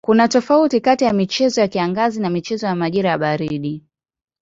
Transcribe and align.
Kuna 0.05 0.27
tofauti 0.27 0.81
kati 0.81 1.03
ya 1.03 1.13
michezo 1.13 1.61
ya 1.61 1.67
kiangazi 1.67 2.21
na 2.21 2.29
michezo 2.29 2.67
ya 2.67 2.75
majira 2.75 3.09
ya 3.09 3.17
baridi. 3.17 3.83